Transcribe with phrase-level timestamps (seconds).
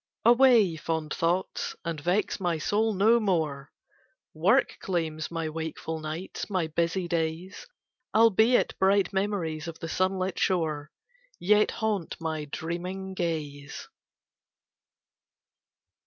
[0.25, 3.71] Away, fond thoughts, and vex my soul no more!
[4.33, 7.67] Work claims my wakeful nights, my busy days,
[8.15, 10.89] Albeit bright memories of the sunlit shore
[11.39, 13.89] Yet haunt my dreaming gaze.